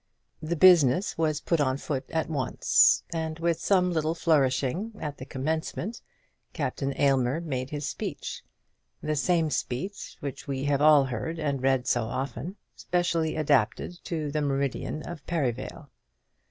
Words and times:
The 0.41 0.55
business 0.55 1.15
was 1.15 1.39
put 1.41 1.61
on 1.61 1.77
foot 1.77 2.09
at 2.09 2.27
once, 2.27 3.03
and 3.13 3.37
with 3.37 3.59
some 3.59 3.91
little 3.93 4.15
flourishing 4.15 4.93
at 4.99 5.17
the 5.19 5.27
commencement, 5.27 6.01
Captain 6.53 6.99
Aylmer 6.99 7.39
made 7.39 7.69
his 7.69 7.85
speech; 7.87 8.41
the 9.03 9.15
same 9.15 9.51
speech 9.51 10.17
which 10.19 10.47
we 10.47 10.63
have 10.63 10.81
all 10.81 11.03
heard 11.03 11.37
and 11.37 11.61
read 11.61 11.85
so 11.85 12.05
often, 12.05 12.55
specially 12.75 13.35
adapted 13.35 14.03
to 14.05 14.31
the 14.31 14.41
meridian 14.41 15.03
of 15.03 15.23
Perivale. 15.27 15.91